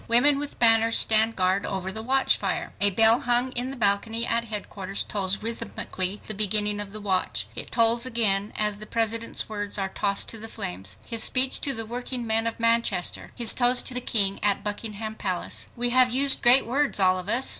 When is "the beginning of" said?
6.25-6.91